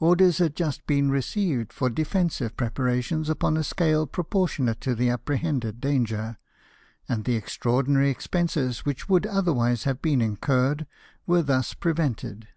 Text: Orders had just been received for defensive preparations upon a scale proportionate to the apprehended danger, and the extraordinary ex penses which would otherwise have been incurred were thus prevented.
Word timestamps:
Orders 0.00 0.38
had 0.38 0.56
just 0.56 0.84
been 0.88 1.12
received 1.12 1.72
for 1.72 1.88
defensive 1.88 2.56
preparations 2.56 3.30
upon 3.30 3.56
a 3.56 3.62
scale 3.62 4.04
proportionate 4.04 4.80
to 4.80 4.96
the 4.96 5.10
apprehended 5.10 5.80
danger, 5.80 6.38
and 7.08 7.24
the 7.24 7.36
extraordinary 7.36 8.10
ex 8.10 8.26
penses 8.26 8.78
which 8.80 9.08
would 9.08 9.26
otherwise 9.26 9.84
have 9.84 10.02
been 10.02 10.20
incurred 10.20 10.88
were 11.24 11.42
thus 11.42 11.72
prevented. 11.74 12.48